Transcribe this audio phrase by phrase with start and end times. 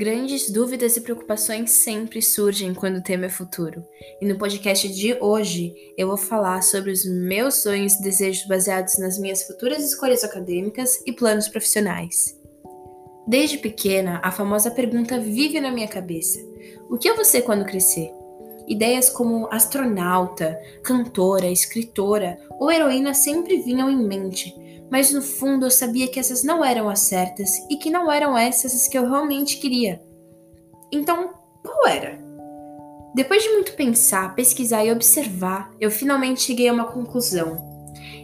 [0.00, 3.84] Grandes dúvidas e preocupações sempre surgem quando o tema é futuro.
[4.18, 8.98] E no podcast de hoje eu vou falar sobre os meus sonhos e desejos baseados
[8.98, 12.34] nas minhas futuras escolhas acadêmicas e planos profissionais.
[13.26, 16.38] Desde pequena, a famosa pergunta vive na minha cabeça:
[16.88, 18.10] o que eu vou ser quando crescer?
[18.66, 24.54] Ideias como astronauta, cantora, escritora ou heroína sempre vinham em mente,
[24.90, 28.36] mas no fundo eu sabia que essas não eram as certas e que não eram
[28.36, 30.02] essas as que eu realmente queria.
[30.92, 31.30] Então,
[31.62, 32.18] qual era?
[33.14, 37.68] Depois de muito pensar, pesquisar e observar, eu finalmente cheguei a uma conclusão.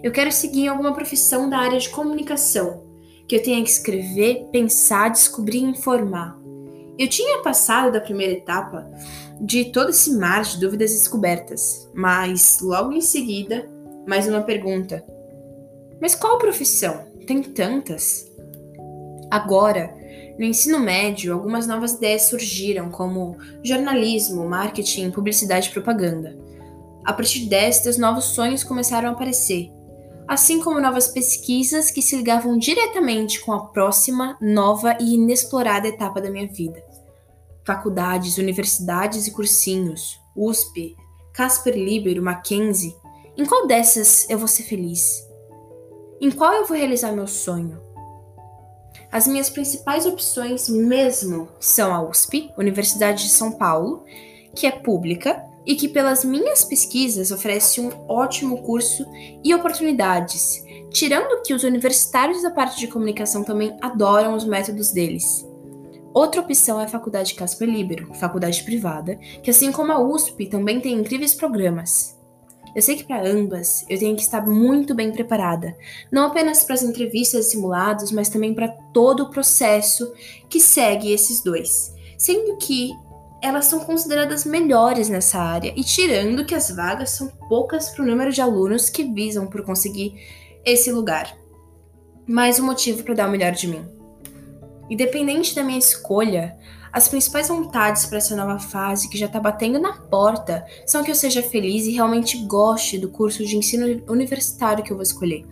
[0.02, 2.85] Eu quero seguir alguma profissão da área de comunicação,
[3.29, 6.38] que eu tenha que escrever, pensar, descobrir e informar.
[6.99, 8.88] Eu tinha passado da primeira etapa
[9.40, 13.68] de todo esse mar de dúvidas descobertas, mas logo em seguida,
[14.07, 15.05] mais uma pergunta:
[16.01, 17.07] mas qual profissão?
[17.27, 18.30] Tem tantas.
[19.30, 19.95] Agora,
[20.39, 26.37] no ensino médio, algumas novas ideias surgiram, como jornalismo, marketing, publicidade e propaganda.
[27.05, 29.71] A partir destas, novos sonhos começaram a aparecer,
[30.29, 36.21] assim como novas pesquisas que se ligavam diretamente com a próxima, nova e inexplorada etapa
[36.21, 36.83] da minha vida.
[37.65, 40.95] Faculdades, universidades e cursinhos, USP,
[41.33, 42.95] Casper Libero, Mackenzie.
[43.37, 45.27] Em qual dessas eu vou ser feliz?
[46.18, 47.78] Em qual eu vou realizar meu sonho?
[49.12, 54.04] As minhas principais opções mesmo são a USP, Universidade de São Paulo,
[54.54, 59.04] que é pública e que, pelas minhas pesquisas, oferece um ótimo curso
[59.44, 65.47] e oportunidades, tirando que os universitários da parte de comunicação também adoram os métodos deles.
[66.14, 70.81] Outra opção é a Faculdade Casper Libero, faculdade privada, que, assim como a USP, também
[70.81, 72.16] tem incríveis programas.
[72.76, 75.75] Eu sei que para ambas eu tenho que estar muito bem preparada,
[76.12, 80.12] não apenas para as entrevistas e simulados, mas também para todo o processo
[80.47, 82.92] que segue esses dois, sendo que
[83.42, 88.06] elas são consideradas melhores nessa área e tirando que as vagas são poucas para o
[88.06, 90.12] número de alunos que visam por conseguir
[90.62, 91.34] esse lugar.
[92.28, 93.88] Mais um motivo para dar o melhor de mim.
[94.89, 96.57] Independente da minha escolha,
[96.93, 101.11] as principais vontades para essa nova fase que já está batendo na porta são que
[101.11, 105.45] eu seja feliz e realmente goste do curso de ensino universitário que eu vou escolher.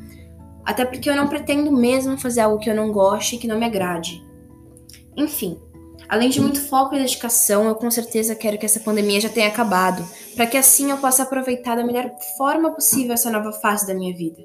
[0.64, 3.58] Até porque eu não pretendo mesmo fazer algo que eu não goste e que não
[3.58, 4.26] me agrade.
[5.16, 5.60] Enfim,
[6.08, 9.48] além de muito foco e dedicação, eu com certeza quero que essa pandemia já tenha
[9.48, 10.02] acabado,
[10.34, 14.16] para que assim eu possa aproveitar da melhor forma possível essa nova fase da minha
[14.16, 14.42] vida.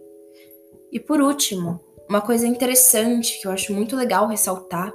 [0.92, 4.92] E por último, uma coisa interessante que eu acho muito legal ressaltar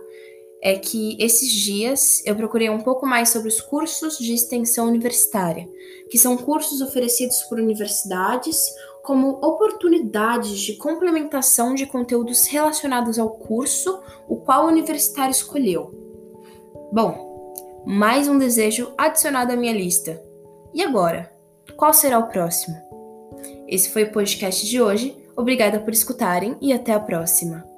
[0.60, 5.68] é que esses dias eu procurei um pouco mais sobre os cursos de extensão universitária,
[6.10, 8.66] que são cursos oferecidos por universidades
[9.04, 15.92] como oportunidades de complementação de conteúdos relacionados ao curso o qual o universitário escolheu.
[16.90, 17.54] Bom,
[17.86, 20.20] mais um desejo adicionado à minha lista.
[20.72, 21.30] E agora?
[21.76, 22.76] Qual será o próximo?
[23.68, 25.23] Esse foi o podcast de hoje.
[25.36, 27.73] Obrigada por escutarem e até a próxima.